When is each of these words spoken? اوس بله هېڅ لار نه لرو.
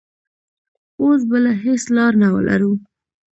اوس 1.01 1.19
بله 1.29 1.51
هېڅ 1.65 1.83
لار 1.95 2.13
نه 2.21 2.27
لرو. 2.47 2.71